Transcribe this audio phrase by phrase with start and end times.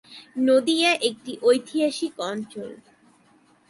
[0.47, 2.69] নদিয়া একটি ঐতিহাসিক অঞ্চল।